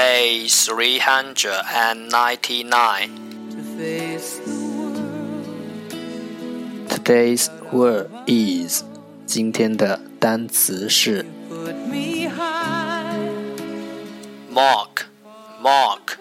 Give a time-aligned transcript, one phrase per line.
[0.00, 3.10] Day 399.
[6.88, 8.82] Today's word is
[9.26, 11.26] 今天的单词是
[14.52, 15.04] Mark,
[15.62, 16.16] mark,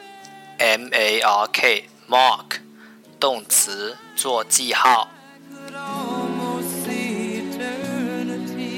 [0.57, 2.57] M A R K, mark,
[3.19, 5.09] 动词，做记号。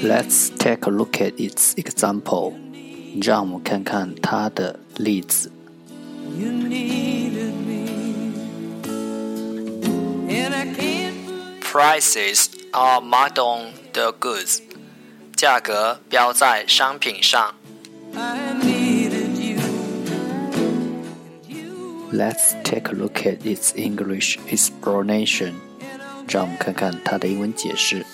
[0.02, 2.54] Let's take a look at its example.
[3.20, 5.50] 让我们看看它的 例子。
[11.62, 14.60] Prices are marked on the goods.
[15.36, 17.54] 价格标在商品上。
[22.10, 25.52] Let's take a look at its English explanation.
[26.26, 28.04] 让我们看看它的英文解释。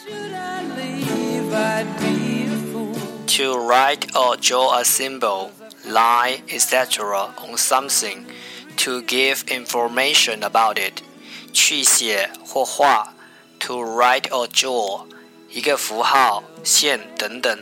[3.37, 5.51] To write or draw a symbol,
[5.89, 7.31] line, etc.
[7.39, 8.25] on something,
[8.77, 11.03] to give information about it.
[11.53, 13.15] 去写或画，
[13.61, 15.07] to write or draw，
[15.51, 17.59] 一个符号、线等等，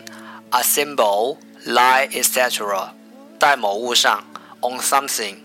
[0.50, 2.91] a symbol, line, etc.
[3.39, 4.24] 在某物上，
[4.61, 5.36] on something，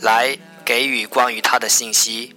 [0.00, 2.34] 来给予关于它的信息。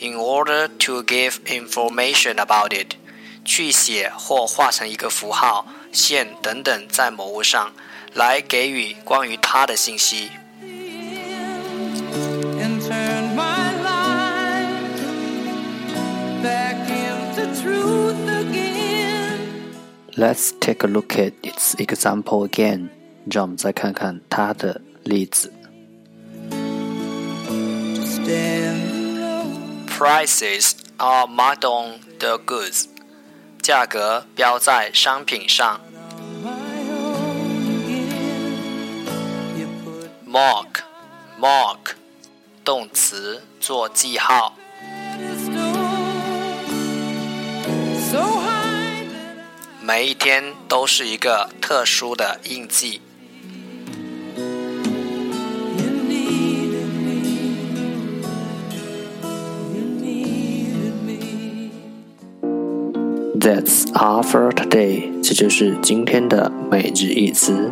[0.00, 2.96] In order to give information about it，
[3.44, 7.72] 去写或画成一个符号、线等等在某物上，
[8.14, 10.30] 来给予关于它的信息。
[12.64, 15.02] and turn my life
[16.42, 19.74] back into truth again.
[20.16, 22.90] Let's take a look at its example again.
[23.30, 25.52] 让我们再看看它的例子。
[28.04, 28.94] Stand
[29.88, 32.86] Prices are marked on the goods，
[33.62, 35.80] 价格标在商品上。
[40.31, 40.83] Mark,
[41.41, 41.95] mark，
[42.63, 44.53] 动词，做记号。
[49.81, 53.01] 每一天都是一个特殊的印记。
[63.39, 65.23] That's all for today.
[65.23, 67.71] 这就是今天的每日一词。